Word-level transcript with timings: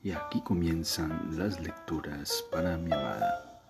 Y 0.00 0.12
aquí 0.12 0.40
comienzan 0.42 1.36
las 1.36 1.58
lecturas 1.58 2.44
para 2.52 2.76
mi 2.76 2.92
amada. 2.92 3.60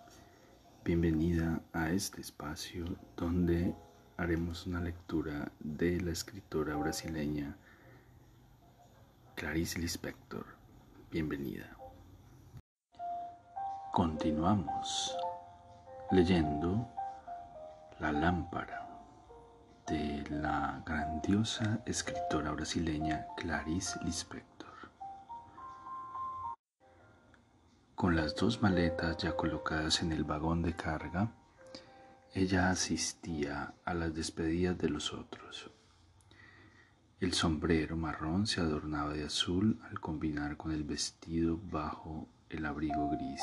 Bienvenida 0.84 1.58
a 1.72 1.88
este 1.88 2.20
espacio 2.20 2.84
donde 3.16 3.75
haremos 4.18 4.67
una 4.67 4.78
lectura 4.78 5.50
de 5.58 5.99
la 6.02 6.10
escritora 6.10 6.76
brasileña 6.76 7.56
Clarice 9.36 9.79
Lispector. 9.79 10.45
Bienvenida. 11.11 11.75
Continuamos 13.95 15.17
leyendo 16.11 16.87
La 18.01 18.13
lámpara 18.13 18.87
de 19.87 20.25
la 20.29 20.83
grandiosa 20.85 21.81
escritora 21.87 22.53
brasileña 22.53 23.27
Clarice 23.39 23.99
Lispector. 24.05 24.68
Con 27.98 28.14
las 28.14 28.36
dos 28.36 28.62
maletas 28.62 29.16
ya 29.16 29.34
colocadas 29.34 30.02
en 30.02 30.12
el 30.12 30.22
vagón 30.22 30.62
de 30.62 30.72
carga, 30.72 31.32
ella 32.32 32.70
asistía 32.70 33.74
a 33.84 33.92
las 33.92 34.14
despedidas 34.14 34.78
de 34.78 34.88
los 34.88 35.12
otros. 35.12 35.72
El 37.18 37.32
sombrero 37.32 37.96
marrón 37.96 38.46
se 38.46 38.60
adornaba 38.60 39.14
de 39.14 39.24
azul 39.24 39.80
al 39.90 39.98
combinar 39.98 40.56
con 40.56 40.70
el 40.70 40.84
vestido 40.84 41.58
bajo 41.60 42.28
el 42.50 42.66
abrigo 42.66 43.10
gris. 43.10 43.42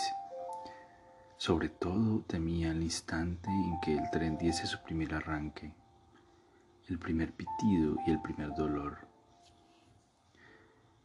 Sobre 1.36 1.68
todo 1.68 2.22
temía 2.22 2.72
el 2.72 2.82
instante 2.82 3.50
en 3.50 3.82
que 3.82 3.98
el 3.98 4.10
tren 4.10 4.38
diese 4.38 4.68
su 4.68 4.82
primer 4.84 5.16
arranque, 5.16 5.74
el 6.88 6.98
primer 6.98 7.34
pitido 7.34 7.98
y 8.08 8.12
el 8.12 8.22
primer 8.22 8.56
dolor. 8.56 9.00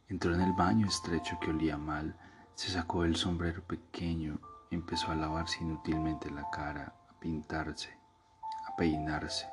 Entró 0.07 0.33
en 0.33 0.39
el 0.39 0.53
baño 0.53 0.87
estrecho 0.87 1.37
que 1.41 1.49
olía 1.49 1.75
mal, 1.77 2.15
se 2.55 2.69
sacó 2.69 3.03
el 3.05 3.15
sombrero 3.15 3.63
pequeño, 3.63 4.39
empezó 4.69 5.11
a 5.11 5.15
lavarse 5.15 5.59
inútilmente 5.61 6.29
la 6.29 6.49
cara, 6.49 6.93
a 7.09 7.19
pintarse, 7.19 7.89
a 8.67 8.75
peinarse, 8.75 9.47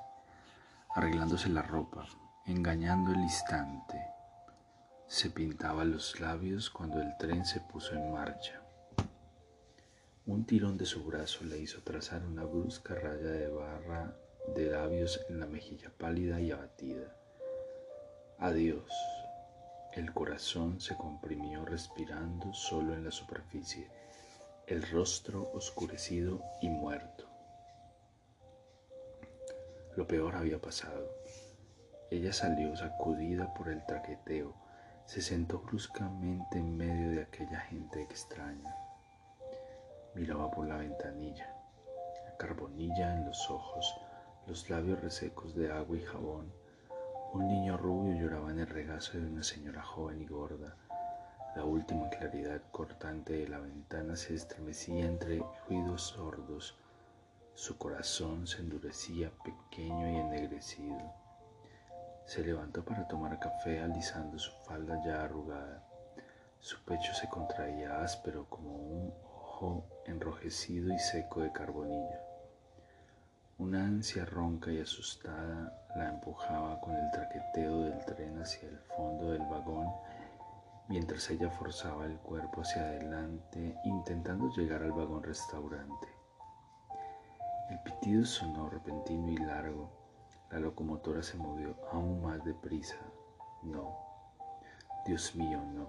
arreglándose 0.94 1.48
la 1.48 1.62
ropa, 1.62 2.06
engañando 2.46 3.12
el 3.12 3.20
instante. 3.20 3.98
Se 5.06 5.30
pintaba 5.30 5.84
los 5.84 6.20
labios 6.20 6.70
cuando 6.70 7.00
el 7.00 7.16
tren 7.18 7.44
se 7.44 7.60
puso 7.60 7.94
en 7.94 8.12
marcha. 8.12 8.62
Un 10.26 10.44
tirón 10.44 10.76
de 10.76 10.84
su 10.84 11.02
brazo 11.04 11.44
le 11.44 11.58
hizo 11.58 11.82
trazar 11.82 12.22
una 12.24 12.44
brusca 12.44 12.94
raya 12.94 13.30
de 13.30 13.48
barra 13.48 14.14
de 14.54 14.70
labios 14.70 15.20
en 15.28 15.40
la 15.40 15.46
mejilla 15.46 15.90
pálida 15.96 16.40
y 16.40 16.50
abatida. 16.50 17.16
Adiós. 18.38 18.92
El 19.98 20.12
corazón 20.12 20.80
se 20.80 20.96
comprimió 20.96 21.64
respirando 21.64 22.54
solo 22.54 22.94
en 22.94 23.02
la 23.02 23.10
superficie, 23.10 23.90
el 24.68 24.88
rostro 24.88 25.50
oscurecido 25.54 26.40
y 26.62 26.68
muerto. 26.68 27.24
Lo 29.96 30.06
peor 30.06 30.36
había 30.36 30.60
pasado. 30.60 31.10
Ella 32.12 32.32
salió 32.32 32.76
sacudida 32.76 33.52
por 33.54 33.70
el 33.70 33.84
traqueteo, 33.86 34.54
se 35.04 35.20
sentó 35.20 35.58
bruscamente 35.58 36.58
en 36.58 36.76
medio 36.76 37.10
de 37.10 37.22
aquella 37.22 37.58
gente 37.62 38.00
extraña. 38.00 38.72
Miraba 40.14 40.48
por 40.52 40.68
la 40.68 40.76
ventanilla, 40.76 41.52
la 42.24 42.36
carbonilla 42.36 43.16
en 43.16 43.26
los 43.26 43.50
ojos, 43.50 43.96
los 44.46 44.70
labios 44.70 45.00
resecos 45.00 45.56
de 45.56 45.72
agua 45.72 45.96
y 45.96 46.02
jabón, 46.02 46.52
un 47.38 47.46
niño 47.46 47.76
rubio 47.76 48.20
lloraba 48.20 48.50
en 48.50 48.58
el 48.58 48.66
regazo 48.66 49.16
de 49.16 49.24
una 49.24 49.44
señora 49.44 49.80
joven 49.80 50.20
y 50.20 50.26
gorda. 50.26 50.74
La 51.54 51.62
última 51.62 52.10
claridad 52.10 52.60
cortante 52.72 53.34
de 53.34 53.46
la 53.46 53.60
ventana 53.60 54.16
se 54.16 54.34
estremecía 54.34 55.06
entre 55.06 55.40
ruidos 55.68 56.02
sordos. 56.02 56.76
Su 57.54 57.78
corazón 57.78 58.48
se 58.48 58.58
endurecía 58.58 59.30
pequeño 59.44 60.10
y 60.10 60.16
ennegrecido. 60.16 60.98
Se 62.26 62.42
levantó 62.42 62.84
para 62.84 63.06
tomar 63.06 63.38
café 63.38 63.82
alisando 63.82 64.36
su 64.36 64.50
falda 64.64 65.00
ya 65.04 65.22
arrugada. 65.22 65.84
Su 66.58 66.82
pecho 66.84 67.14
se 67.14 67.28
contraía 67.28 68.02
áspero 68.02 68.46
como 68.48 68.74
un 68.74 69.14
ojo 69.32 69.84
enrojecido 70.06 70.92
y 70.92 70.98
seco 70.98 71.42
de 71.42 71.52
carbonilla. 71.52 72.20
Una 73.58 73.84
ansia 73.84 74.24
ronca 74.24 74.72
y 74.72 74.80
asustada 74.80 75.86
la 75.98 76.08
empujaba 76.10 76.80
con 76.80 76.94
el 76.94 77.10
traqueteo 77.10 77.80
del 77.80 78.04
tren 78.04 78.40
hacia 78.40 78.68
el 78.68 78.78
fondo 78.96 79.32
del 79.32 79.44
vagón 79.46 79.92
mientras 80.88 81.28
ella 81.30 81.50
forzaba 81.50 82.06
el 82.06 82.16
cuerpo 82.18 82.62
hacia 82.62 82.82
adelante 82.82 83.76
intentando 83.84 84.48
llegar 84.56 84.82
al 84.82 84.92
vagón 84.92 85.22
restaurante. 85.22 86.08
El 87.70 87.80
pitido 87.80 88.24
sonó 88.24 88.70
repentino 88.70 89.28
y 89.28 89.36
largo. 89.36 89.90
La 90.50 90.60
locomotora 90.60 91.22
se 91.22 91.36
movió 91.36 91.76
aún 91.92 92.22
más 92.22 92.42
deprisa. 92.44 92.96
No, 93.62 93.98
Dios 95.04 95.34
mío, 95.34 95.60
no, 95.74 95.88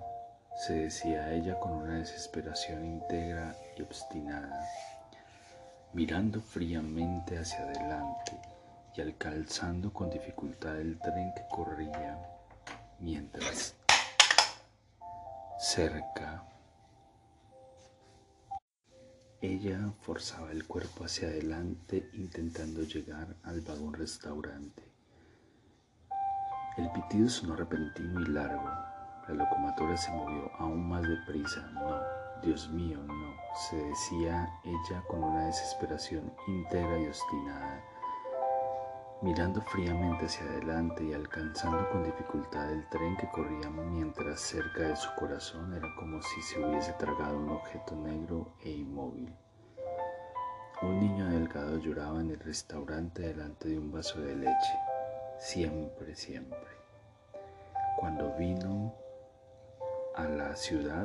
se 0.58 0.74
decía 0.74 1.32
ella 1.32 1.58
con 1.60 1.72
una 1.72 2.00
desesperación 2.00 2.84
íntegra 2.84 3.56
y 3.78 3.84
obstinada 3.84 4.68
mirando 5.94 6.40
fríamente 6.40 7.40
hacia 7.40 7.62
adelante 7.62 8.59
y 9.00 9.02
alcanzando 9.02 9.94
con 9.94 10.10
dificultad 10.10 10.78
el 10.78 11.00
tren 11.00 11.32
que 11.34 11.44
corría, 11.50 12.20
mientras 13.00 13.74
cerca 15.58 16.44
ella 19.42 19.94
forzaba 20.02 20.52
el 20.52 20.68
cuerpo 20.68 21.06
hacia 21.06 21.30
adelante 21.30 22.10
intentando 22.14 22.84
llegar 22.84 23.38
al 23.44 23.62
vagón 23.62 23.94
restaurante. 23.94 24.84
El 26.78 26.92
pitido 26.92 27.30
sonó 27.30 27.56
repentino 27.56 28.20
y 28.20 28.26
largo. 28.26 28.70
La 29.30 29.34
locomotora 29.34 29.96
se 29.96 30.12
movió 30.12 30.52
aún 30.58 30.90
más 30.90 31.04
deprisa. 31.04 31.62
No, 31.72 32.02
Dios 32.42 32.70
mío, 32.70 32.98
no, 33.02 33.34
se 33.70 33.78
decía 33.78 34.50
ella 34.66 35.02
con 35.08 35.24
una 35.24 35.46
desesperación 35.46 36.34
íntegra 36.48 37.00
y 37.00 37.08
obstinada, 37.08 37.82
mirando 39.22 39.62
fríamente 39.62 40.26
hacia 40.26 40.46
adelante 40.46 41.04
y 41.04 41.14
alcanzando 41.14 41.90
con 41.90 42.04
dificultad 42.04 42.72
el 42.72 42.88
tren 42.88 43.18
que 43.18 43.30
corría 43.30 43.70
mientras 43.70 44.40
cerca 44.40 44.84
de 44.84 44.96
su 44.96 45.14
corazón 45.16 45.74
era 45.74 45.94
como 45.98 46.22
si 46.22 46.42
se 46.42 46.64
hubiese 46.64 46.94
tragado 46.94 47.38
un 47.38 47.50
objeto 47.50 47.96
negro 47.96 48.54
e 48.64 48.70
inmóvil. 48.72 49.36
Un 50.82 51.00
niño 51.02 51.30
delgado 51.30 51.78
lloraba 51.80 52.22
en 52.22 52.30
el 52.32 52.40
restaurante 52.40 53.22
delante 53.24 53.68
de 53.68 53.78
un 53.78 53.92
vaso 53.92 54.22
de 54.22 54.38
leche, 54.38 54.80
siempre, 55.38 56.16
siempre. 56.16 56.70
Cuando 57.98 58.34
vino 58.38 58.96
a 60.16 60.24
la 60.24 60.56
ciudad, 60.56 61.04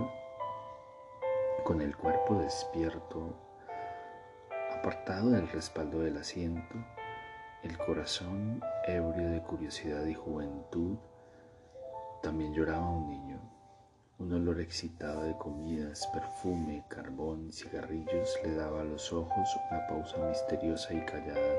con 1.64 1.80
el 1.80 1.96
cuerpo 1.96 2.36
despierto, 2.36 3.34
apartado 4.78 5.30
del 5.30 5.48
respaldo 5.48 5.98
del 5.98 6.18
asiento, 6.18 6.76
el 7.64 7.78
corazón 7.78 8.62
ebrio 8.86 9.30
de 9.30 9.40
curiosidad 9.40 10.04
y 10.04 10.12
juventud, 10.12 10.98
también 12.22 12.52
lloraba 12.52 12.90
un 12.90 13.08
niño. 13.08 13.40
Un 14.18 14.32
olor 14.34 14.60
excitado 14.60 15.22
de 15.22 15.36
comidas, 15.38 16.06
perfume, 16.12 16.84
carbón, 16.88 17.50
cigarrillos 17.52 18.38
le 18.44 18.54
daba 18.54 18.82
a 18.82 18.84
los 18.84 19.12
ojos 19.12 19.48
una 19.70 19.86
pausa 19.86 20.18
misteriosa 20.18 20.92
y 20.92 21.00
callada. 21.06 21.54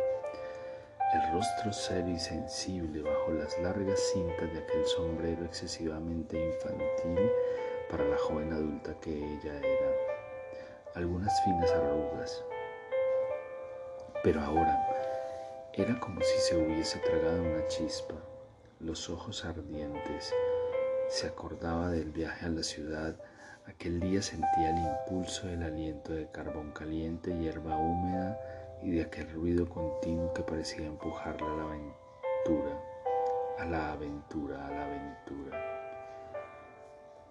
El 1.13 1.33
rostro 1.33 1.73
serio 1.73 2.15
y 2.15 2.19
sensible 2.19 3.01
bajo 3.01 3.31
las 3.31 3.57
largas 3.59 3.99
cintas 4.13 4.53
de 4.53 4.59
aquel 4.59 4.85
sombrero 4.85 5.43
excesivamente 5.45 6.37
infantil 6.37 7.29
para 7.89 8.05
la 8.05 8.17
joven 8.17 8.53
adulta 8.53 8.93
que 9.01 9.11
ella 9.11 9.57
era, 9.57 9.91
algunas 10.93 11.43
finas 11.43 11.71
arrugas. 11.71 12.43
Pero 14.23 14.41
ahora 14.41 14.94
era 15.77 15.99
como 15.99 16.21
si 16.21 16.39
se 16.39 16.55
hubiese 16.55 16.99
tragado 16.99 17.41
una 17.41 17.67
chispa, 17.67 18.15
los 18.79 19.09
ojos 19.09 19.43
ardientes. 19.43 20.33
Se 21.09 21.27
acordaba 21.27 21.89
del 21.89 22.11
viaje 22.11 22.45
a 22.45 22.49
la 22.49 22.63
ciudad. 22.63 23.19
Aquel 23.67 23.99
día 23.99 24.21
sentía 24.21 24.69
el 24.69 24.77
impulso 24.77 25.47
del 25.47 25.63
aliento 25.63 26.13
de 26.13 26.31
carbón 26.31 26.71
caliente, 26.71 27.37
hierba 27.37 27.75
húmeda 27.75 28.39
y 28.83 28.91
de 28.91 29.01
aquel 29.01 29.29
ruido 29.33 29.67
continuo 29.67 30.33
que 30.33 30.43
parecía 30.43 30.85
empujarla 30.85 31.45
a 31.45 31.55
la 31.57 31.63
aventura, 31.63 32.81
a 33.59 33.65
la 33.65 33.91
aventura, 33.91 34.67
a 34.67 34.71
la 34.71 34.85
aventura. 34.85 35.61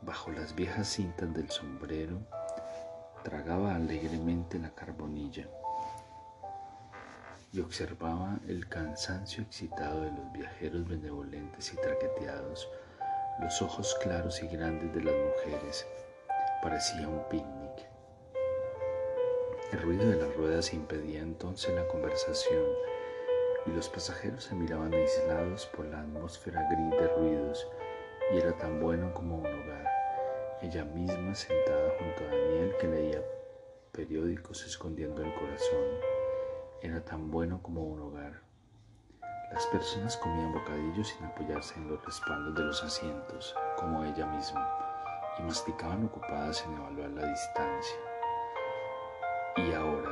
Bajo 0.03 0.31
las 0.33 0.55
viejas 0.55 0.89
cintas 0.89 1.33
del 1.33 1.51
sombrero, 1.51 2.19
tragaba 3.23 3.75
alegremente 3.75 4.59
la 4.59 4.75
carbonilla 4.75 5.49
y 7.55 7.61
observaba 7.61 8.41
el 8.49 8.69
cansancio 8.69 9.45
excitado 9.45 10.01
de 10.01 10.11
los 10.11 10.33
viajeros 10.33 10.89
benevolentes 10.89 11.73
y 11.73 11.77
traqueteados, 11.77 12.69
los 13.41 13.63
ojos 13.63 13.97
claros 14.03 14.43
y 14.43 14.49
grandes 14.49 14.93
de 14.93 15.05
las 15.05 15.15
mujeres. 15.15 15.87
parecía 16.61 17.07
un 17.07 17.23
picnic. 17.29 17.89
El 19.71 19.83
ruido 19.83 20.09
de 20.09 20.17
las 20.17 20.35
ruedas 20.35 20.75
impedía 20.75 21.21
entonces 21.21 21.73
la 21.75 21.87
conversación 21.87 22.65
y 23.67 23.71
los 23.71 23.89
pasajeros 23.89 24.45
se 24.45 24.57
miraban 24.57 24.93
aislados 24.93 25.67
por 25.67 25.87
la 25.87 26.01
atmósfera 26.01 26.67
gris 26.71 27.01
de 27.01 27.09
ruidos 27.17 27.69
y 28.33 28.39
era 28.39 28.57
tan 28.57 28.81
bueno 28.81 29.15
como 29.15 29.39
un 29.39 29.47
hogar. 29.47 29.87
Ella 30.61 30.85
misma 30.85 31.35
sentada 31.35 31.93
junto 31.99 32.25
a 32.25 32.37
Daniel 32.37 32.75
que 32.81 32.89
leía 32.89 33.23
periódicos 33.93 34.65
escondiendo 34.67 35.23
el 35.23 35.33
corazón. 35.35 36.14
Era 36.85 37.03
tan 37.03 37.31
bueno 37.31 37.63
como 37.63 37.83
un 37.83 37.99
hogar. 37.99 38.43
Las 39.51 39.67
personas 39.69 40.19
comían 40.19 40.53
bocadillos 40.53 41.09
sin 41.09 41.25
apoyarse 41.25 41.77
en 41.77 41.89
los 41.89 42.05
respaldos 42.05 42.55
de 42.55 42.63
los 42.63 42.85
asientos, 42.85 43.57
como 43.79 44.05
ella 44.05 44.27
misma, 44.27 44.69
y 45.39 45.45
masticaban 45.45 46.05
ocupadas 46.05 46.63
en 46.67 46.75
evaluar 46.75 47.09
la 47.09 47.27
distancia. 47.27 47.97
Y 49.57 49.73
ahora, 49.73 50.11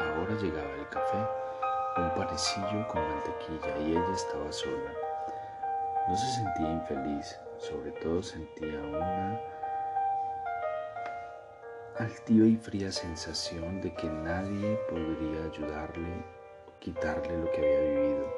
ahora 0.00 0.34
llegaba 0.40 0.72
el 0.72 0.88
café, 0.88 1.18
un 1.98 2.14
parecillo 2.14 2.88
con 2.88 3.06
mantequilla, 3.06 3.78
y 3.80 3.90
ella 3.90 4.14
estaba 4.14 4.50
sola. 4.50 4.92
No 6.08 6.16
se 6.16 6.26
sentía 6.36 6.72
infeliz, 6.72 7.38
sobre 7.58 7.92
todo 7.92 8.22
sentía 8.22 8.80
una 8.80 9.38
altiva 11.98 12.46
y 12.46 12.56
fría 12.56 12.90
sensación 12.90 13.80
de 13.80 13.94
que 13.94 14.08
nadie 14.08 14.76
podría 14.90 15.44
ayudarle 15.44 16.24
o 16.66 16.78
quitarle 16.80 17.38
lo 17.38 17.52
que 17.52 17.58
había 17.58 17.80
vivido. 17.80 18.34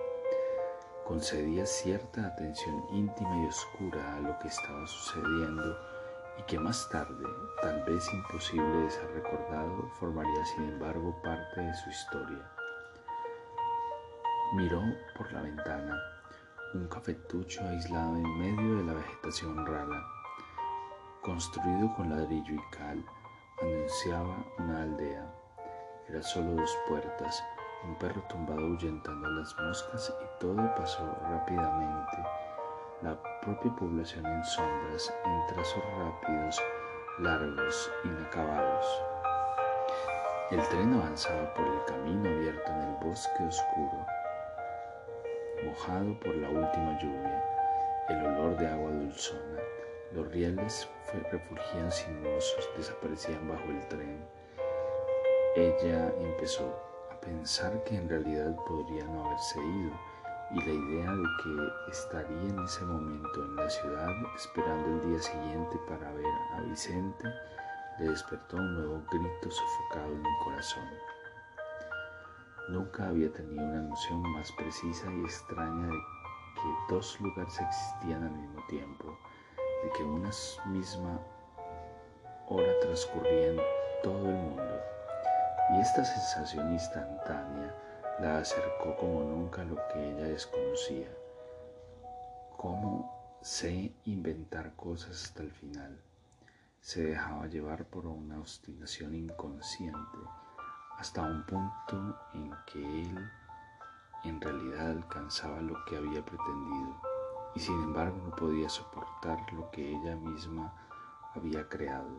Concedía 1.07 1.65
cierta 1.65 2.27
atención 2.27 2.85
íntima 2.93 3.45
y 3.45 3.47
oscura 3.47 4.17
a 4.17 4.21
lo 4.21 4.39
que 4.41 4.49
estaba 4.49 4.87
sucediendo 4.87 5.79
y 6.39 6.43
que 6.43 6.59
más 6.59 6.87
tarde, 6.91 7.25
tal 7.63 7.83
vez 7.85 8.07
imposible 8.13 8.77
de 8.77 8.91
ser 8.91 9.11
recordado, 9.15 9.89
formaría 9.99 10.45
sin 10.45 10.65
embargo 10.65 11.17
parte 11.23 11.63
de 11.63 11.75
su 11.75 11.89
historia. 11.89 12.51
Miró 14.55 14.83
por 15.17 15.33
la 15.33 15.41
ventana 15.41 15.99
un 16.75 16.89
cafetucho 16.89 17.63
aislado 17.67 18.17
en 18.17 18.39
medio 18.39 18.77
de 18.77 18.85
la 18.85 18.93
vegetación 18.93 19.65
rara, 19.65 20.05
construido 21.23 21.95
con 21.95 22.11
ladrillo 22.11 22.55
y 22.55 22.77
cal, 22.77 23.03
anunciaba 23.61 24.45
una 24.59 24.83
aldea. 24.83 25.27
Era 26.09 26.23
solo 26.23 26.53
dos 26.53 26.77
puertas, 26.89 27.43
un 27.85 27.97
perro 27.99 28.23
tumbado 28.29 28.61
ahuyentando 28.61 29.29
las 29.29 29.57
moscas 29.59 30.15
y 30.23 30.41
todo 30.41 30.75
pasó 30.77 31.05
rápidamente. 31.23 32.17
La 33.03 33.21
propia 33.43 33.75
población 33.77 34.27
en 34.27 34.45
sombras, 34.45 35.13
en 35.25 35.47
trazos 35.55 35.83
rápidos, 35.99 36.63
largos, 37.19 37.91
inacabados. 38.05 39.03
El 40.51 40.63
tren 40.69 40.95
avanzaba 40.95 41.53
por 41.55 41.67
el 41.67 41.85
camino 41.85 42.29
abierto 42.29 42.71
en 42.73 42.81
el 42.81 42.95
bosque 43.05 43.43
oscuro 43.43 44.07
mojado 45.65 46.19
por 46.21 46.35
la 46.37 46.49
última 46.49 46.99
lluvia, 46.99 47.45
el 48.09 48.27
olor 48.27 48.57
de 48.57 48.69
agua 48.69 48.91
dulzona. 48.91 49.56
Los 50.17 50.33
rieles 50.33 50.89
refugían 51.31 51.93
sinuosos, 51.93 52.71
desaparecían 52.75 53.47
bajo 53.49 53.65
el 53.65 53.87
tren. 53.89 54.27
Ella 55.55 56.11
empezó 56.19 56.75
a 57.13 57.21
pensar 57.21 57.85
que 57.85 57.97
en 57.97 58.09
realidad 58.09 58.57
podría 58.67 59.05
no 59.05 59.27
haberse 59.27 59.61
ido 59.61 59.93
y 60.53 60.59
la 60.61 60.73
idea 60.73 61.13
de 61.13 61.23
que 61.43 61.91
estaría 61.91 62.49
en 62.49 62.65
ese 62.65 62.83
momento 62.87 63.45
en 63.45 63.57
la 63.57 63.69
ciudad 63.69 64.09
esperando 64.35 64.89
el 64.89 65.11
día 65.11 65.21
siguiente 65.21 65.77
para 65.87 66.11
ver 66.13 66.35
a 66.55 66.61
Vicente 66.63 67.29
le 67.99 68.09
despertó 68.09 68.57
un 68.57 68.75
nuevo 68.75 69.03
grito 69.13 69.51
sofocado 69.51 70.15
en 70.15 70.23
mi 70.23 70.39
corazón. 70.45 70.89
Nunca 72.71 73.09
había 73.09 73.31
tenido 73.35 73.63
una 73.63 73.83
noción 73.83 74.23
más 74.33 74.51
precisa 74.53 75.13
y 75.13 75.25
extraña 75.25 75.89
de 75.89 75.99
que 76.55 76.95
dos 76.95 77.21
lugares 77.21 77.61
existían 77.61 78.23
al 78.25 78.33
mismo 78.33 78.65
tiempo, 78.69 79.19
que 79.91 80.03
una 80.03 80.31
misma 80.67 81.21
hora 82.49 82.73
transcurría 82.81 83.49
en 83.49 83.61
todo 84.03 84.29
el 84.29 84.37
mundo. 84.37 84.81
Y 85.75 85.81
esta 85.81 86.05
sensación 86.05 86.73
instantánea 86.73 87.75
la 88.21 88.39
acercó 88.39 88.97
como 88.97 89.23
nunca 89.23 89.63
a 89.63 89.65
lo 89.65 89.77
que 89.89 90.11
ella 90.11 90.25
desconocía. 90.25 91.09
Cómo 92.57 93.39
sé 93.43 93.93
inventar 94.05 94.75
cosas 94.77 95.25
hasta 95.25 95.43
el 95.43 95.53
final. 95.53 96.01
Se 96.81 97.03
dejaba 97.03 97.47
llevar 97.47 97.85
por 97.85 98.07
una 98.07 98.39
obstinación 98.39 99.15
inconsciente 99.15 100.19
hasta 100.99 101.23
un 101.23 101.45
punto 101.45 102.19
en 102.33 102.55
que 102.67 103.03
él 103.03 103.31
en 104.25 104.41
realidad 104.41 104.91
alcanzaba 104.91 105.61
lo 105.61 105.85
que 105.85 105.97
había 105.97 106.25
pretendido 106.25 107.16
y 107.57 107.59
sin 107.59 107.83
embargo 107.83 108.19
no 108.23 108.37
podía 108.37 108.69
soportar 108.69 109.53
lo 109.53 109.71
que 109.71 109.97
ella 109.97 110.15
misma 110.15 110.73
había 111.35 111.69
creado. 111.69 112.19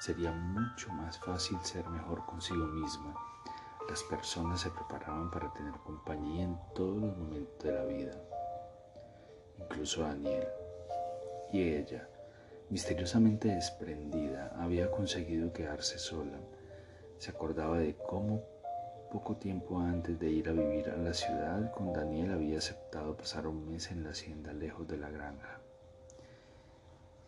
Sería 0.00 0.32
mucho 0.32 0.90
más 0.92 1.18
fácil 1.18 1.58
ser 1.62 1.88
mejor 1.90 2.24
consigo 2.24 2.66
misma. 2.66 3.14
Las 3.88 4.02
personas 4.04 4.60
se 4.60 4.70
preparaban 4.70 5.30
para 5.30 5.52
tener 5.52 5.74
compañía 5.84 6.44
en 6.44 6.58
todos 6.74 7.00
los 7.00 7.16
momentos 7.16 7.62
de 7.62 7.72
la 7.72 7.84
vida, 7.84 8.12
incluso 9.58 10.02
Daniel. 10.02 10.48
Y 11.52 11.62
ella, 11.62 12.08
misteriosamente 12.70 13.48
desprendida, 13.48 14.56
había 14.58 14.90
conseguido 14.90 15.52
quedarse 15.52 15.98
sola 15.98 16.38
se 17.20 17.30
acordaba 17.30 17.78
de 17.78 17.94
cómo 17.96 18.42
poco 19.10 19.34
tiempo 19.34 19.80
antes 19.80 20.20
de 20.20 20.30
ir 20.30 20.48
a 20.48 20.52
vivir 20.52 20.88
a 20.88 20.96
la 20.96 21.12
ciudad 21.12 21.72
con 21.72 21.92
Daniel 21.92 22.32
había 22.32 22.58
aceptado 22.58 23.16
pasar 23.16 23.48
un 23.48 23.68
mes 23.68 23.90
en 23.90 24.04
la 24.04 24.10
hacienda 24.10 24.52
lejos 24.52 24.86
de 24.86 24.98
la 24.98 25.10
granja. 25.10 25.58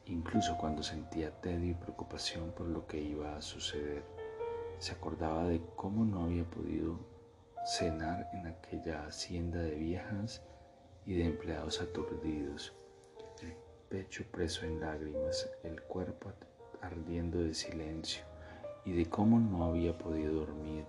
Incluso 0.06 0.56
cuando 0.56 0.84
sentía 0.84 1.32
tedio 1.40 1.72
y 1.72 1.74
preocupación 1.74 2.52
por 2.52 2.68
lo 2.68 2.86
que 2.86 3.00
iba 3.00 3.36
a 3.36 3.42
suceder, 3.42 4.04
se 4.78 4.92
acordaba 4.92 5.44
de 5.48 5.60
cómo 5.74 6.04
no 6.04 6.24
había 6.24 6.44
podido 6.44 7.00
cenar 7.66 8.28
en 8.32 8.46
aquella 8.46 9.06
hacienda 9.06 9.60
de 9.60 9.74
viejas 9.74 10.40
y 11.04 11.14
de 11.14 11.26
empleados 11.26 11.80
aturdidos, 11.80 12.72
el 13.42 13.56
pecho 13.88 14.24
preso 14.30 14.64
en 14.66 14.80
lágrimas, 14.80 15.50
el 15.64 15.82
cuerpo 15.82 16.30
ardiendo 16.80 17.42
de 17.42 17.54
silencio 17.54 18.22
y 18.84 18.92
de 18.92 19.06
cómo 19.06 19.40
no 19.40 19.64
había 19.64 19.98
podido 19.98 20.32
dormir 20.34 20.84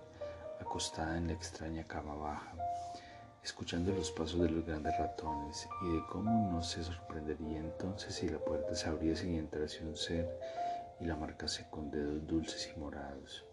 acostada 0.64 1.18
en 1.18 1.26
la 1.26 1.34
extraña 1.34 1.86
cama 1.86 2.14
baja, 2.14 2.52
escuchando 3.42 3.92
los 3.92 4.10
pasos 4.10 4.40
de 4.40 4.50
los 4.50 4.64
grandes 4.64 4.96
ratones 4.98 5.68
y 5.82 5.94
de 5.94 6.02
cómo 6.10 6.50
no 6.50 6.62
se 6.62 6.82
sorprendería 6.82 7.60
entonces 7.60 8.14
si 8.14 8.28
la 8.28 8.38
puerta 8.38 8.74
se 8.74 8.88
abriese 8.88 9.28
y 9.30 9.36
entrase 9.36 9.84
un 9.84 9.94
ser 9.94 10.40
y 11.00 11.04
la 11.04 11.16
marcase 11.16 11.66
con 11.70 11.90
dedos 11.90 12.26
dulces 12.26 12.72
y 12.74 12.80
morados, 12.80 13.44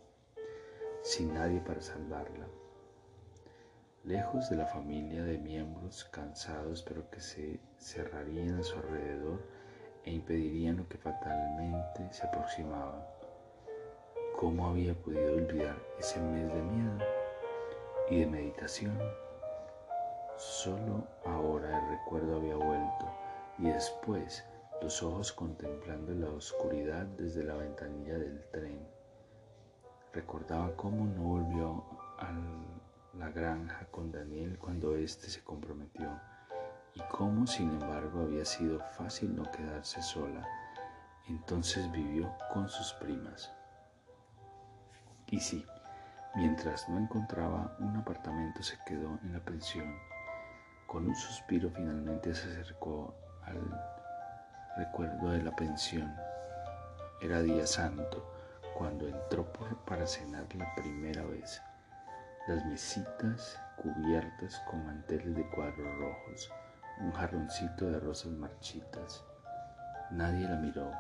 sin 1.04 1.34
nadie 1.34 1.60
para 1.60 1.82
salvarla. 1.82 2.48
Lejos 4.06 4.50
de 4.50 4.56
la 4.56 4.66
familia 4.66 5.24
de 5.24 5.38
miembros 5.38 6.06
cansados 6.06 6.82
pero 6.82 7.10
que 7.12 7.20
se 7.20 7.60
cerrarían 7.78 8.60
a 8.60 8.64
su 8.64 8.76
alrededor 8.78 9.46
e 10.06 10.12
impedirían 10.12 10.78
lo 10.78 10.88
que 10.88 10.98
fatalmente 10.98 12.12
se 12.12 12.26
aproximaba. 12.26 13.21
¿Cómo 14.42 14.70
había 14.70 14.96
podido 14.96 15.36
olvidar 15.36 15.78
ese 16.00 16.20
mes 16.20 16.52
de 16.52 16.64
miedo 16.64 16.98
y 18.10 18.22
de 18.22 18.26
meditación? 18.26 18.98
Solo 20.36 21.08
ahora 21.24 21.78
el 21.78 22.00
recuerdo 22.00 22.38
había 22.38 22.56
vuelto 22.56 23.06
y 23.60 23.66
después 23.66 24.44
los 24.82 25.04
ojos 25.04 25.32
contemplando 25.32 26.16
la 26.16 26.32
oscuridad 26.32 27.06
desde 27.06 27.44
la 27.44 27.54
ventanilla 27.54 28.18
del 28.18 28.44
tren. 28.50 28.80
Recordaba 30.12 30.76
cómo 30.76 31.06
no 31.06 31.22
volvió 31.22 31.86
a 32.18 32.34
la 33.20 33.30
granja 33.30 33.86
con 33.92 34.12
Daniel 34.12 34.58
cuando 34.58 34.96
éste 34.96 35.30
se 35.30 35.44
comprometió 35.44 36.20
y 36.96 37.02
cómo 37.12 37.46
sin 37.46 37.70
embargo 37.80 38.24
había 38.24 38.46
sido 38.46 38.80
fácil 38.98 39.36
no 39.36 39.44
quedarse 39.52 40.02
sola. 40.02 40.44
Entonces 41.28 41.92
vivió 41.92 42.34
con 42.52 42.68
sus 42.68 42.92
primas. 42.94 43.54
Y 45.32 45.40
sí, 45.40 45.66
mientras 46.36 46.90
no 46.90 47.00
encontraba 47.00 47.74
un 47.80 47.96
apartamento 47.96 48.62
se 48.62 48.78
quedó 48.86 49.18
en 49.24 49.32
la 49.32 49.40
pensión. 49.40 49.96
Con 50.88 51.08
un 51.08 51.16
suspiro 51.16 51.72
finalmente 51.74 52.36
se 52.36 52.50
acercó 52.52 53.16
al 53.44 53.58
recuerdo 54.76 55.32
de 55.32 55.42
la 55.42 55.56
pensión. 55.56 56.14
Era 57.22 57.42
día 57.42 57.66
santo 57.66 58.30
cuando 58.78 59.08
entró 59.08 59.46
por, 59.54 59.78
para 59.86 60.06
cenar 60.06 60.54
la 60.54 60.76
primera 60.76 61.24
vez. 61.24 61.62
Las 62.50 62.66
mesitas 62.66 63.58
cubiertas 63.78 64.62
con 64.70 64.86
manteles 64.86 65.34
de 65.34 65.50
cuadros 65.52 65.98
rojos, 65.98 66.52
un 67.00 67.14
jarroncito 67.14 67.90
de 67.90 68.02
rosas 68.02 68.34
marchitas. 68.34 69.24
Nadie 70.12 70.46
la 70.50 70.58
miró, 70.58 70.92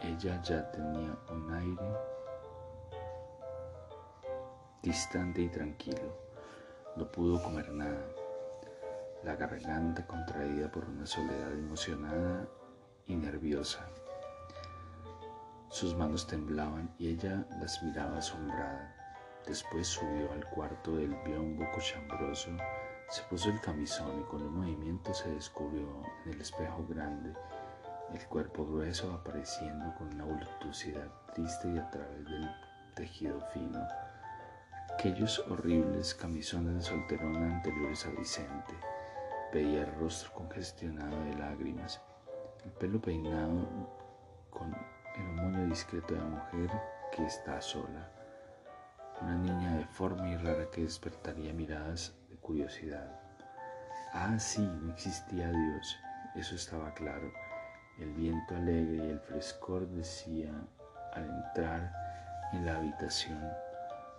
ella 0.00 0.42
ya 0.42 0.68
tenía 0.72 1.16
un 1.30 1.54
aire 1.54 2.15
distante 4.86 5.42
y 5.42 5.48
tranquilo. 5.48 6.16
No 6.94 7.10
pudo 7.10 7.42
comer 7.42 7.72
nada. 7.72 8.06
La 9.24 9.34
garganta 9.34 10.06
contraída 10.06 10.70
por 10.70 10.84
una 10.84 11.04
soledad 11.04 11.52
emocionada 11.52 12.46
y 13.08 13.16
nerviosa. 13.16 13.84
Sus 15.70 15.96
manos 15.96 16.28
temblaban 16.28 16.94
y 17.00 17.08
ella 17.08 17.44
las 17.60 17.82
miraba 17.82 18.18
asombrada. 18.18 18.94
Después 19.44 19.88
subió 19.88 20.30
al 20.32 20.48
cuarto 20.50 20.94
del 20.96 21.16
biombo 21.24 21.68
cochambroso, 21.74 22.50
se 23.08 23.22
puso 23.24 23.50
el 23.50 23.60
camisón 23.60 24.20
y 24.20 24.24
con 24.24 24.40
un 24.40 24.54
movimiento 24.54 25.12
se 25.12 25.28
descubrió 25.30 26.02
en 26.24 26.32
el 26.32 26.40
espejo 26.40 26.86
grande 26.88 27.34
el 28.12 28.24
cuerpo 28.26 28.64
grueso 28.64 29.12
apareciendo 29.12 29.92
con 29.96 30.14
una 30.14 30.24
voluptuosidad 30.24 31.08
triste 31.34 31.72
y 31.72 31.78
a 31.78 31.90
través 31.90 32.24
del 32.24 32.48
tejido 32.94 33.40
fino. 33.52 33.80
Aquellos 34.94 35.38
horribles 35.50 36.14
camisones 36.14 36.74
de 36.74 36.82
solterona 36.82 37.56
anteriores 37.56 38.06
a 38.06 38.10
Vicente. 38.10 38.74
Veía 39.52 39.82
el 39.82 39.94
rostro 39.96 40.32
congestionado 40.32 41.22
de 41.24 41.34
lágrimas, 41.34 42.00
el 42.64 42.70
pelo 42.72 43.00
peinado 43.00 43.66
con 44.50 44.74
el 45.16 45.26
moño 45.34 45.66
discreto 45.66 46.14
de 46.14 46.20
la 46.20 46.26
mujer 46.26 46.70
que 47.12 47.24
está 47.24 47.60
sola. 47.60 48.10
Una 49.22 49.36
niña 49.36 49.76
deforme 49.78 50.32
y 50.32 50.36
rara 50.36 50.70
que 50.70 50.82
despertaría 50.82 51.52
miradas 51.52 52.14
de 52.28 52.36
curiosidad. 52.36 53.20
Ah, 54.12 54.38
sí, 54.38 54.62
no 54.62 54.92
existía 54.92 55.50
Dios, 55.50 55.96
eso 56.34 56.54
estaba 56.54 56.92
claro 56.94 57.30
el 57.98 58.12
viento 58.12 58.54
alegre 58.54 58.96
y 59.06 59.10
el 59.10 59.20
frescor 59.20 59.88
decía 59.88 60.52
al 61.14 61.24
entrar 61.24 61.92
en 62.52 62.66
la 62.66 62.76
habitación. 62.76 63.40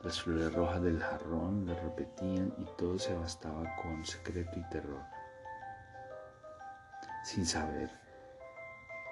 Las 0.04 0.22
flores 0.22 0.54
rojas 0.54 0.82
del 0.84 1.02
jarrón 1.02 1.66
le 1.66 1.74
repetían 1.74 2.54
y 2.60 2.66
todo 2.78 3.00
se 3.00 3.16
bastaba 3.16 3.64
con 3.82 4.06
secreto 4.06 4.60
y 4.60 4.70
terror. 4.70 5.02
Sin 7.24 7.46
saber 7.46 7.90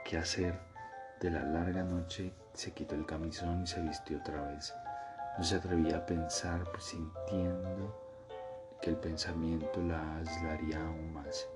qué 0.06 0.18
hacer 0.18 0.60
de 1.20 1.32
la 1.32 1.44
larga 1.44 1.84
noche, 1.84 2.34
se 2.54 2.72
quitó 2.72 2.94
el 2.96 3.06
camisón 3.06 3.64
y 3.64 3.68
se 3.68 3.82
vistió 3.82 4.20
otra 4.20 4.42
vez. 4.44 4.74
No 5.38 5.44
se 5.44 5.56
atrevía 5.56 5.98
a 5.98 6.06
pensar, 6.06 6.64
sintiendo 6.80 8.00
que 8.82 8.92
el 8.92 8.98
pensamiento 8.98 9.82
la 9.82 10.18
aislaría 10.18 10.86
aún 10.86 11.14
más. 11.14 11.48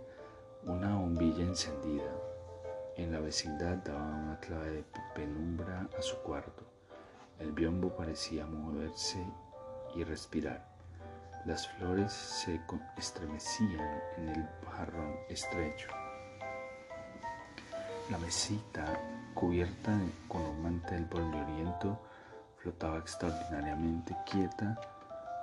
Una 0.64 0.98
bombilla 0.98 1.44
encendida, 1.44 2.12
en 2.98 3.14
la 3.14 3.20
vecindad 3.20 3.78
daba 3.78 4.04
una 4.04 4.40
clave 4.40 4.72
de 4.72 4.86
penumbra 5.14 5.88
a 5.98 6.02
su 6.02 6.18
cuarto. 6.18 6.79
El 7.40 7.54
biombo 7.54 7.96
parecía 7.96 8.46
moverse 8.46 9.26
y 9.96 10.04
respirar. 10.04 10.68
Las 11.46 11.70
flores 11.70 12.12
se 12.12 12.60
estremecían 12.98 14.02
en 14.18 14.30
el 14.30 14.50
jarrón 14.70 15.16
estrecho. 15.30 15.88
La 18.10 18.18
mesita, 18.18 18.86
cubierta 19.34 19.98
con 20.28 20.42
un 20.42 20.64
mantel 20.64 21.06
polvoriento, 21.06 21.98
flotaba 22.58 22.98
extraordinariamente 22.98 24.16
quieta, 24.30 24.78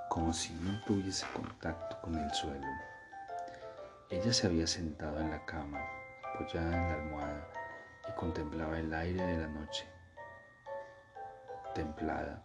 como 0.07 0.31
si 0.33 0.53
no 0.53 0.79
tuviese 0.85 1.25
contacto 1.33 1.99
con 2.01 2.15
el 2.15 2.31
suelo. 2.31 2.67
Ella 4.11 4.31
se 4.31 4.45
había 4.45 4.67
sentado 4.67 5.19
en 5.19 5.31
la 5.31 5.43
cama, 5.45 5.81
apoyada 6.35 6.77
en 6.77 6.89
la 6.89 6.93
almohada 6.93 7.47
y 8.07 8.11
contemplaba 8.19 8.77
el 8.77 8.93
aire 8.93 9.23
de 9.25 9.37
la 9.39 9.47
noche. 9.47 9.96
Templada, 11.77 12.41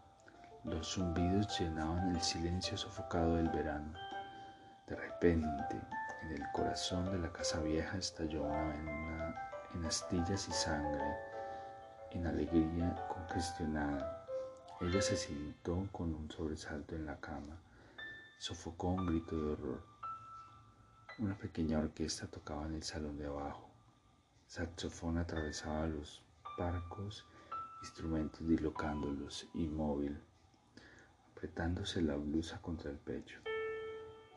los 0.62 0.92
zumbidos 0.92 1.58
llenaban 1.58 2.14
el 2.14 2.20
silencio 2.20 2.76
sofocado 2.76 3.36
del 3.36 3.48
verano. 3.48 3.94
De 4.86 4.94
repente, 4.94 5.80
en 6.22 6.32
el 6.32 6.42
corazón 6.52 7.10
de 7.10 7.16
la 7.18 7.32
casa 7.32 7.58
vieja 7.60 7.96
estalló 7.96 8.42
vena 8.42 9.34
en 9.72 9.86
astillas 9.86 10.46
y 10.48 10.52
sangre, 10.52 11.16
en 12.10 12.26
alegría 12.26 12.94
congestionada. 13.08 14.26
Ella 14.82 15.00
se 15.00 15.16
sentó 15.16 15.88
con 15.92 16.14
un 16.14 16.30
sobresalto 16.30 16.94
en 16.94 17.06
la 17.06 17.18
cama, 17.18 17.56
sofocó 18.38 18.88
un 18.88 19.06
grito 19.06 19.34
de 19.34 19.52
horror. 19.52 19.82
Una 21.20 21.38
pequeña 21.38 21.78
orquesta 21.78 22.26
tocaba 22.26 22.66
en 22.66 22.74
el 22.74 22.82
salón 22.82 23.16
de 23.16 23.28
abajo 23.28 23.72
saxofón 24.46 25.16
atravesaba 25.16 25.86
los 25.86 26.22
parcos 26.58 27.24
instrumentos 27.82 28.46
dislocándolos 28.46 29.48
inmóvil, 29.54 30.18
apretándose 31.32 32.00
la 32.00 32.16
blusa 32.16 32.62
contra 32.62 32.90
el 32.90 32.96
pecho. 32.96 33.40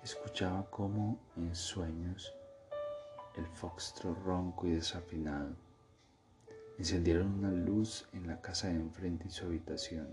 Escuchaba 0.04 0.70
como 0.70 1.20
en 1.38 1.56
sueños 1.56 2.34
el 3.36 3.46
foxtrot 3.48 4.18
ronco 4.24 4.68
y 4.68 4.72
desafinado. 4.72 5.56
Encendieron 6.78 7.34
una 7.40 7.52
luz 7.52 8.08
en 8.14 8.28
la 8.28 8.42
casa 8.42 8.68
de 8.68 8.76
enfrente 8.76 9.28
y 9.28 9.32
su 9.32 9.46
habitación. 9.46 10.08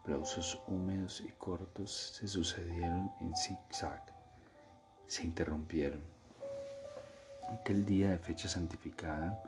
Aplausos 0.00 0.60
húmedos 0.66 1.20
y 1.20 1.30
cortos 1.32 2.18
se 2.18 2.26
sucedieron 2.26 3.12
en 3.20 3.36
zigzag. 3.36 4.02
Se 5.06 5.24
interrumpieron 5.24 6.02
aquel 7.48 7.84
día 7.84 8.10
de 8.10 8.18
fecha 8.18 8.48
santificada, 8.48 9.42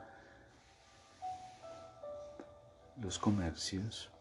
los 3.01 3.17
comercios 3.17 4.11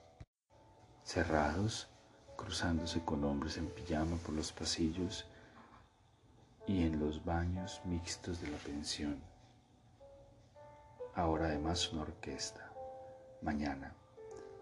cerrados, 1.04 1.87
cruzándose 2.34 3.04
con 3.04 3.22
hombres 3.25 3.58
en 3.58 3.68
pijama 3.68 4.16
por 4.16 4.34
los 4.34 4.52
pasillos 4.52 5.26
y 6.66 6.84
en 6.84 6.99
los 6.99 7.22
baños 7.22 7.82
mixtos 7.84 8.40
de 8.40 8.50
la 8.50 8.56
pensión. 8.56 9.20
Ahora 11.14 11.46
además 11.46 11.92
una 11.92 12.02
orquesta. 12.02 12.72
Mañana, 13.42 13.92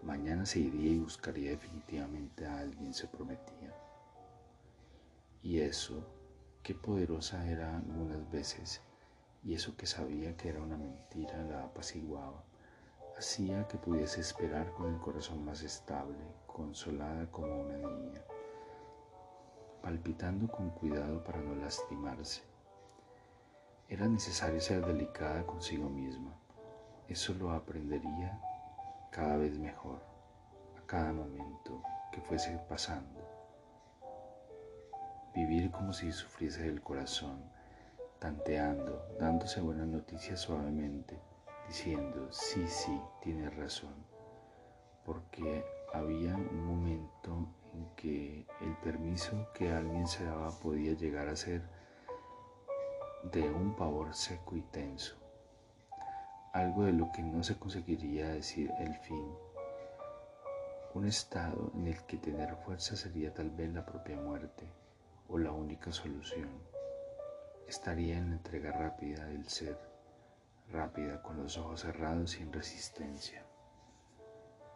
mañana 0.03 0.45
se 0.45 0.59
iría 0.59 0.91
y 0.91 0.99
buscaría 0.99 1.51
definitivamente 1.51 2.45
a 2.45 2.59
alguien, 2.59 2.93
se 2.93 3.07
prometía. 3.07 3.73
Y 5.41 5.59
eso, 5.59 6.03
qué 6.61 6.75
poderosa 6.75 7.49
era 7.49 7.77
algunas 7.77 8.29
veces 8.29 8.81
y 9.45 9.53
eso 9.53 9.77
que 9.77 9.87
sabía 9.87 10.35
que 10.35 10.49
era 10.49 10.61
una 10.61 10.75
mentira 10.75 11.41
la 11.43 11.63
apaciguaba, 11.63 12.43
hacía 13.19 13.67
que 13.67 13.77
pudiese 13.77 14.21
esperar 14.21 14.71
con 14.71 14.93
el 14.93 14.97
corazón 15.01 15.43
más 15.43 15.61
estable, 15.61 16.15
consolada 16.47 17.29
como 17.29 17.63
una 17.63 17.75
niña, 17.75 18.21
palpitando 19.81 20.47
con 20.47 20.69
cuidado 20.69 21.21
para 21.21 21.41
no 21.41 21.53
lastimarse. 21.53 22.43
Era 23.89 24.07
necesario 24.07 24.61
ser 24.61 24.85
delicada 24.85 25.45
consigo 25.45 25.89
misma, 25.89 26.31
eso 27.09 27.33
lo 27.33 27.51
aprendería 27.51 28.39
cada 29.11 29.35
vez 29.35 29.59
mejor, 29.59 29.99
a 30.81 30.87
cada 30.87 31.11
momento 31.11 31.83
que 32.13 32.21
fuese 32.21 32.57
pasando. 32.69 33.19
Vivir 35.35 35.71
como 35.71 35.91
si 35.91 36.13
sufriese 36.13 36.63
del 36.63 36.81
corazón, 36.81 37.43
tanteando, 38.17 39.05
dándose 39.19 39.59
buenas 39.59 39.87
noticias 39.87 40.39
suavemente, 40.39 41.19
diciendo, 41.69 42.27
sí, 42.31 42.67
sí, 42.67 42.99
tienes 43.21 43.55
razón, 43.55 43.93
porque 45.05 45.63
había 45.93 46.35
un 46.35 46.65
momento 46.65 47.47
en 47.75 47.85
que 47.95 48.47
el 48.61 48.75
permiso 48.83 49.47
que 49.53 49.71
alguien 49.71 50.07
se 50.07 50.25
daba 50.25 50.49
podía 50.49 50.93
llegar 50.93 51.27
a 51.27 51.35
ser 51.35 51.61
de 53.31 53.43
un 53.51 53.75
pavor 53.75 54.15
seco 54.15 54.57
y 54.57 54.61
tenso, 54.63 55.15
algo 56.53 56.85
de 56.85 56.93
lo 56.93 57.11
que 57.11 57.21
no 57.21 57.43
se 57.43 57.59
conseguiría 57.59 58.29
decir 58.29 58.71
el 58.79 58.95
fin, 58.95 59.31
un 60.95 61.05
estado 61.05 61.71
en 61.75 61.85
el 61.85 62.03
que 62.07 62.17
tener 62.17 62.55
fuerza 62.65 62.95
sería 62.95 63.31
tal 63.31 63.51
vez 63.51 63.71
la 63.71 63.85
propia 63.85 64.15
muerte 64.15 64.65
o 65.27 65.37
la 65.37 65.51
única 65.51 65.91
solución. 65.91 66.49
Estaría 67.67 68.17
en 68.17 68.31
la 68.31 68.35
entrega 68.37 68.71
rápida 68.71 69.23
del 69.25 69.47
ser, 69.47 69.88
rápida, 70.71 71.21
con 71.21 71.41
los 71.41 71.57
ojos 71.57 71.81
cerrados 71.81 72.31
sin 72.31 72.51
resistencia. 72.53 73.43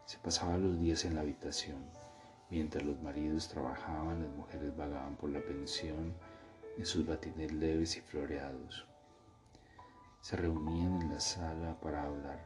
Se 0.06 0.18
pasaba 0.18 0.58
los 0.58 0.80
días 0.80 1.06
en 1.06 1.16
la 1.16 1.22
habitación. 1.22 1.84
Mientras 2.50 2.84
los 2.84 3.02
maridos 3.02 3.48
trabajaban, 3.48 4.22
las 4.22 4.32
mujeres 4.32 4.76
vagaban 4.76 5.16
por 5.16 5.30
la 5.30 5.42
pensión 5.42 6.14
en 6.78 6.86
sus 6.86 7.06
batines 7.06 7.52
leves 7.52 7.98
y 7.98 8.02
floreados. 8.02 8.86
Se 10.22 10.36
reunían 10.36 11.02
en 11.02 11.10
la 11.14 11.20
sala 11.20 11.76
para 11.82 12.04
hablar. 12.04 12.40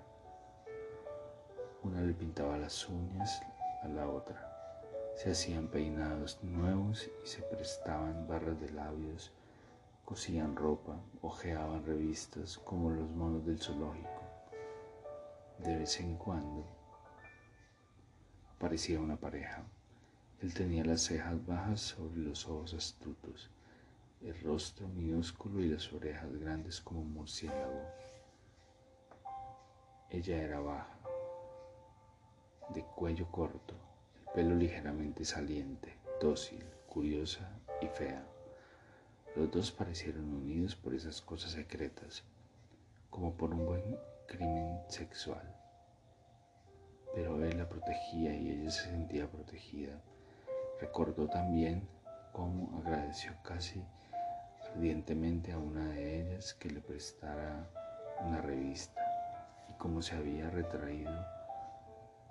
Una 1.84 2.02
le 2.02 2.14
pintaba 2.14 2.58
las 2.58 2.88
uñas 2.90 3.42
a 3.84 3.88
la 3.88 4.10
otra. 4.10 4.54
Se 5.16 5.32
hacían 5.32 5.68
peinados 5.68 6.44
nuevos 6.44 7.10
y 7.24 7.28
se 7.28 7.42
prestaban 7.44 8.28
barras 8.28 8.60
de 8.60 8.70
labios 8.72 9.32
cosían 10.08 10.56
ropa, 10.56 10.98
hojeaban 11.22 11.86
revistas 11.86 12.58
como 12.60 12.90
los 12.92 13.10
monos 13.10 13.46
del 13.46 13.60
zoológico. 13.60 14.24
De 15.60 15.76
vez 15.80 16.00
en 16.00 16.16
cuando 16.16 16.66
parecía 18.58 19.02
una 19.02 19.18
pareja. 19.18 19.66
Él 20.42 20.54
tenía 20.54 20.86
las 20.86 21.02
cejas 21.02 21.46
bajas 21.46 21.82
sobre 21.82 22.22
los 22.22 22.48
ojos 22.48 22.74
astutos, 22.74 23.50
el 24.22 24.40
rostro 24.44 24.88
minúsculo 24.88 25.60
y 25.60 25.68
las 25.68 25.92
orejas 25.92 26.34
grandes 26.40 26.80
como 26.80 27.02
un 27.02 27.12
murciélago. 27.12 27.82
Ella 30.10 30.42
era 30.42 30.62
baja, 30.62 30.98
de 32.70 32.82
cuello 32.96 33.30
corto, 33.30 33.76
el 34.22 34.32
pelo 34.32 34.56
ligeramente 34.56 35.26
saliente, 35.26 35.98
dócil, 36.22 36.64
curiosa 36.88 37.60
y 37.82 37.88
fea. 37.88 38.26
Los 39.38 39.52
dos 39.52 39.72
parecieron 39.72 40.34
unidos 40.34 40.76
por 40.76 40.96
esas 40.96 41.22
cosas 41.22 41.52
secretas, 41.52 42.24
como 43.12 43.34
por 43.34 43.54
un 43.54 43.68
buen 43.68 43.96
crimen 44.26 44.80
sexual. 44.90 45.44
Pero 47.14 47.46
él 47.46 47.56
la 47.56 47.70
protegía 47.70 48.36
y 48.36 48.50
ella 48.50 48.72
se 48.72 48.90
sentía 48.90 49.30
protegida. 49.30 50.02
Recordó 50.82 51.28
también 51.28 51.88
cómo 52.34 52.80
agradeció 52.80 53.32
casi 53.44 53.84
ardientemente 54.74 55.52
a 55.52 55.60
una 55.60 55.88
de 55.90 56.22
ellas 56.22 56.56
que 56.56 56.72
le 56.72 56.82
prestara 56.82 57.70
una 58.26 58.42
revista 58.42 59.02
y 59.70 59.74
cómo 59.74 60.02
se 60.02 60.16
había 60.16 60.50
retraído 60.50 61.14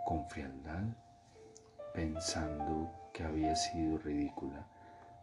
con 0.05 0.29
frialdad 0.29 0.83
pensando 1.95 2.91
que 3.13 3.23
había 3.23 3.55
sido 3.55 3.97
ridícula. 3.99 4.67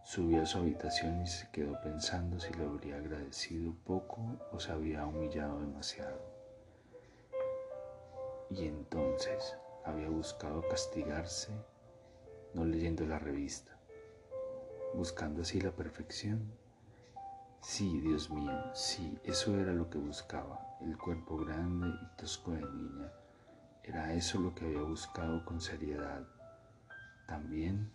Subió 0.04 0.42
a 0.44 0.46
su 0.46 0.58
habitación 0.58 1.22
y 1.22 1.28
se 1.28 1.50
quedó 1.52 1.80
pensando 1.82 2.38
si 2.40 2.54
le 2.54 2.66
habría 2.66 2.98
agradecido 2.98 3.74
poco 3.86 4.22
o 4.52 4.60
se 4.60 4.72
había 4.72 5.06
humillado 5.06 5.62
demasiado. 5.62 6.20
Y 8.50 8.68
entonces 8.68 9.56
había 9.86 10.10
buscado 10.10 10.62
castigarse 10.68 11.52
no 12.54 12.66
leyendo 12.66 13.06
la 13.06 13.18
revista, 13.18 13.72
buscando 14.94 15.42
así 15.42 15.60
la 15.60 15.72
perfección. 15.72 16.54
Sí, 17.62 18.00
Dios 18.02 18.30
mío, 18.30 18.52
sí, 18.74 19.18
eso 19.24 19.58
era 19.58 19.72
lo 19.72 19.90
que 19.90 19.98
buscaba, 19.98 20.78
el 20.82 20.98
cuerpo 20.98 21.38
grande 21.38 21.88
y 21.88 22.18
tosco 22.18 22.52
de 22.52 22.62
niña. 22.62 23.12
Era 23.84 24.14
eso 24.14 24.40
lo 24.40 24.54
que 24.54 24.66
había 24.66 24.82
buscado 24.82 25.44
con 25.46 25.62
seriedad. 25.62 26.28
También 27.26 27.90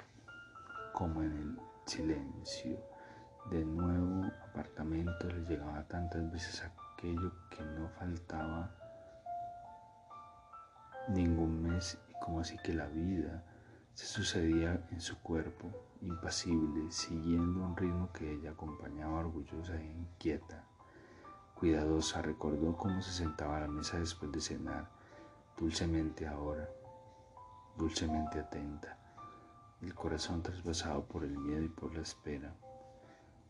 como 0.92 1.22
en 1.22 1.32
el 1.32 1.67
silencio. 1.88 2.78
Del 3.50 3.75
nuevo 3.75 4.26
apartamento 4.50 5.26
le 5.26 5.40
llegaba 5.47 5.83
tantas 5.88 6.30
veces 6.30 6.62
aquello 6.62 7.33
que 7.50 7.64
no 7.64 7.88
faltaba 7.88 8.71
ningún 11.09 11.62
mes 11.62 11.99
y 12.11 12.12
como 12.21 12.40
así 12.40 12.59
que 12.59 12.75
la 12.75 12.87
vida 12.88 13.42
se 13.95 14.04
sucedía 14.04 14.87
en 14.90 15.00
su 15.00 15.18
cuerpo, 15.23 15.71
impasible, 16.02 16.92
siguiendo 16.92 17.64
un 17.64 17.75
ritmo 17.75 18.12
que 18.12 18.33
ella 18.33 18.50
acompañaba 18.50 19.21
orgullosa 19.21 19.75
e 19.76 19.87
inquieta. 19.87 20.64
Cuidadosa 21.54 22.21
recordó 22.21 22.76
cómo 22.76 23.00
se 23.00 23.12
sentaba 23.12 23.57
a 23.57 23.61
la 23.61 23.68
mesa 23.68 23.99
después 23.99 24.30
de 24.30 24.40
cenar, 24.40 24.90
dulcemente 25.57 26.26
ahora, 26.28 26.68
dulcemente 27.76 28.40
atenta 28.40 28.99
el 29.82 29.94
corazón 29.94 30.42
traspasado 30.42 31.04
por 31.04 31.23
el 31.23 31.38
miedo 31.38 31.62
y 31.62 31.68
por 31.68 31.94
la 31.94 32.02
espera. 32.02 32.52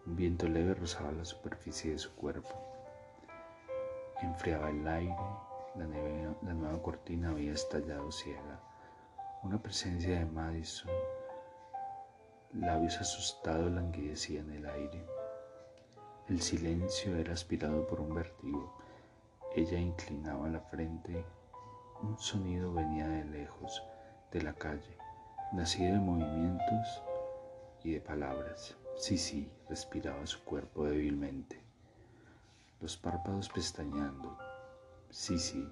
Un 0.04 0.16
viento 0.16 0.46
leve 0.46 0.74
rozaba 0.74 1.10
la 1.12 1.24
superficie 1.24 1.92
de 1.92 1.98
su 1.98 2.14
cuerpo. 2.14 2.50
Enfriaba 4.20 4.70
el 4.70 4.86
aire, 4.86 5.16
la, 5.76 6.54
nueva 6.54 6.82
cortina 6.82 7.30
había 7.30 7.52
estallado 7.52 8.12
ciega. 8.12 8.60
Una 9.42 9.62
presencia 9.62 10.18
de 10.18 10.26
Madison, 10.26 10.90
labios 12.52 13.00
asustados 13.00 13.70
languidecían 13.72 14.50
en 14.50 14.56
el 14.56 14.66
aire. 14.66 15.06
El 16.28 16.42
silencio 16.42 17.16
era 17.16 17.32
aspirado 17.32 17.86
por 17.86 18.00
un 18.00 18.14
vértigo. 18.14 18.76
Ella 19.54 19.78
inclinaba 19.78 20.48
la 20.48 20.60
frente. 20.60 21.24
Un 22.02 22.18
sonido 22.18 22.72
venía 22.74 23.08
de 23.08 23.24
lejos, 23.24 23.82
de 24.30 24.42
la 24.42 24.52
calle 24.52 25.07
nacido 25.52 25.94
de 25.94 26.00
movimientos 26.00 27.02
y 27.82 27.92
de 27.92 28.00
palabras. 28.00 28.76
Sí, 28.96 29.16
sí, 29.16 29.50
respiraba 29.68 30.26
su 30.26 30.42
cuerpo 30.44 30.84
débilmente, 30.84 31.62
los 32.80 32.96
párpados 32.96 33.48
pestañeando. 33.48 34.36
Sí, 35.10 35.38
sí, 35.38 35.66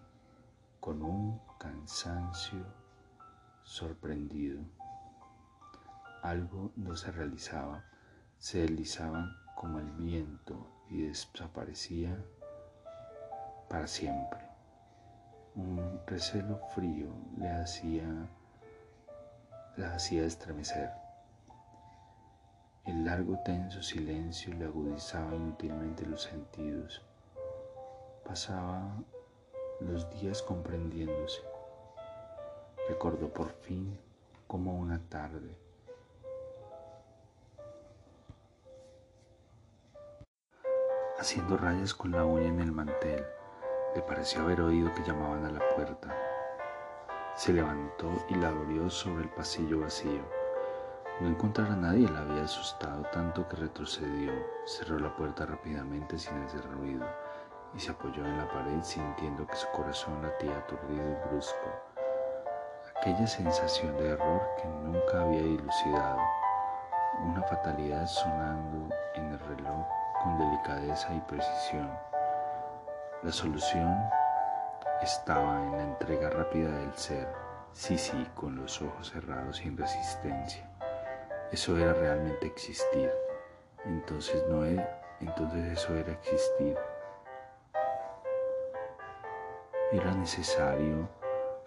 con 0.81 1.03
un 1.03 1.41
cansancio 1.59 2.65
sorprendido. 3.65 4.61
Algo 6.23 6.73
no 6.77 6.97
se 6.97 7.13
realizaba, 7.13 7.85
se 8.39 8.61
deslizaba 8.61 9.37
como 9.57 9.79
el 9.79 9.91
viento 9.93 10.85
y 10.89 11.03
desaparecía 11.03 12.17
para 13.69 13.87
siempre. 13.87 14.41
Un 15.55 16.01
recelo 16.07 16.61
frío 16.75 17.09
le 17.39 17.51
hacía 17.51 18.29
la 19.77 19.95
hacía 19.95 20.25
estremecer. 20.25 20.91
El 22.87 23.05
largo 23.05 23.39
tenso 23.45 23.83
silencio 23.83 24.55
le 24.55 24.65
agudizaba 24.65 25.35
inútilmente 25.35 26.07
los 26.07 26.23
sentidos. 26.23 27.03
Pasaba 28.25 28.97
los 29.81 30.09
días 30.19 30.41
comprendiéndose. 30.43 31.43
Recordó 32.89 33.29
por 33.29 33.51
fin 33.51 33.99
como 34.47 34.79
una 34.79 34.99
tarde. 35.11 35.59
Haciendo 41.19 41.57
rayas 41.57 41.93
con 41.93 42.13
la 42.13 42.25
uña 42.25 42.49
en 42.49 42.61
el 42.61 42.73
mantel, 42.73 43.27
le 43.95 44.03
pareció 44.03 44.43
haber 44.43 44.61
oído 44.61 44.95
que 44.95 45.03
llamaban 45.03 45.45
a 45.45 45.51
la 45.51 45.61
puerta. 45.75 46.26
Se 47.37 47.53
levantó 47.53 48.11
y 48.31 48.35
la 48.35 48.49
abrió 48.49 48.89
sobre 48.89 49.25
el 49.25 49.29
pasillo 49.29 49.81
vacío. 49.81 50.23
No 51.21 51.29
encontrar 51.29 51.71
a 51.71 51.77
nadie 51.77 52.09
la 52.09 52.21
había 52.21 52.45
asustado 52.45 53.03
tanto 53.13 53.47
que 53.47 53.57
retrocedió, 53.57 54.33
cerró 54.65 54.99
la 54.99 55.15
puerta 55.15 55.45
rápidamente 55.45 56.19
sin 56.19 56.43
hacer 56.43 56.65
ruido 56.71 57.07
y 57.75 57.81
se 57.81 57.91
apoyó 57.91 58.25
en 58.25 58.39
la 58.39 58.49
pared 58.49 58.83
sintiendo 58.83 59.47
que 59.47 59.55
su 59.55 59.69
corazón 59.69 60.23
latía 60.23 60.57
aturdido 60.57 61.05
y 61.11 61.29
brusco. 61.29 61.69
Aquella 62.97 63.27
sensación 63.27 63.95
de 63.99 64.13
error 64.13 64.41
que 64.57 64.67
nunca 64.69 65.21
había 65.21 65.43
dilucidado, 65.43 66.23
una 67.23 67.43
fatalidad 67.43 68.07
sonando 68.07 68.95
en 69.15 69.33
el 69.33 69.39
reloj 69.41 69.87
con 70.23 70.39
delicadeza 70.39 71.13
y 71.13 71.21
precisión. 71.21 71.91
La 73.23 73.31
solución 73.31 73.95
estaba 75.03 75.63
en 75.63 75.73
la 75.73 75.83
entrega 75.83 76.31
rápida 76.31 76.71
del 76.79 76.95
ser, 76.95 77.29
sí, 77.73 77.99
sí, 77.99 78.27
con 78.35 78.57
los 78.57 78.81
ojos 78.83 79.11
cerrados 79.11 79.59
sin 79.59 79.77
resistencia. 79.77 80.69
Eso 81.53 81.77
era 81.79 81.93
realmente 81.93 82.47
existir. 82.47 83.11
Entonces 83.85 84.43
no 84.49 84.65
era, 84.65 85.01
entonces 85.21 85.79
eso 85.79 85.95
era 85.95 86.13
existir. 86.13 86.77
Era 89.93 90.13
necesario 90.15 91.09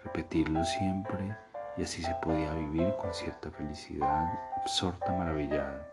repetirlo 0.04 0.62
siempre 0.64 1.36
y 1.76 1.82
así 1.82 2.02
se 2.02 2.14
podía 2.16 2.52
vivir 2.52 2.94
con 2.96 3.14
cierta 3.14 3.50
felicidad, 3.50 4.26
absorta, 4.60 5.12
maravillada. 5.12 5.86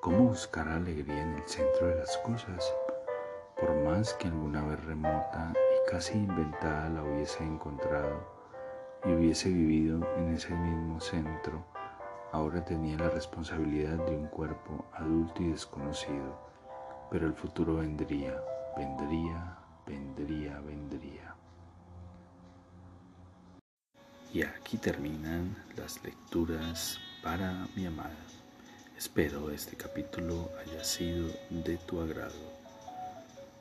¿Cómo 0.00 0.28
buscar 0.28 0.68
alegría 0.68 1.22
en 1.22 1.34
el 1.34 1.46
centro 1.46 1.86
de 1.86 1.96
las 1.96 2.16
cosas? 2.18 2.74
Por 3.60 3.72
más 3.84 4.14
que 4.14 4.28
alguna 4.28 4.64
vez 4.64 4.84
remota 4.84 5.52
casi 5.90 6.18
inventada 6.18 6.88
la 6.88 7.02
hubiese 7.02 7.42
encontrado 7.42 8.24
y 9.04 9.12
hubiese 9.12 9.48
vivido 9.48 10.06
en 10.16 10.34
ese 10.34 10.54
mismo 10.54 11.00
centro, 11.00 11.66
ahora 12.30 12.64
tenía 12.64 12.96
la 12.96 13.10
responsabilidad 13.10 13.96
de 14.06 14.16
un 14.16 14.28
cuerpo 14.28 14.84
adulto 14.92 15.42
y 15.42 15.48
desconocido, 15.48 16.38
pero 17.10 17.26
el 17.26 17.34
futuro 17.34 17.76
vendría, 17.76 18.40
vendría, 18.76 19.58
vendría, 19.84 20.60
vendría. 20.60 21.34
Y 24.32 24.42
aquí 24.42 24.76
terminan 24.76 25.56
las 25.76 26.04
lecturas 26.04 27.00
para 27.20 27.66
mi 27.74 27.86
amada. 27.86 28.14
Espero 28.96 29.50
este 29.50 29.76
capítulo 29.76 30.50
haya 30.60 30.84
sido 30.84 31.26
de 31.50 31.78
tu 31.78 32.00
agrado. 32.00 32.59